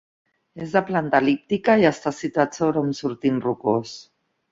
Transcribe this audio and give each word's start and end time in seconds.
És 0.67 0.71
de 0.77 0.81
planta 0.85 1.19
el·líptica 1.23 1.75
i 1.83 1.85
està 1.89 2.13
situat 2.21 2.57
sobre 2.61 2.83
un 2.87 2.95
sortint 3.01 3.37
rocós. 3.45 3.93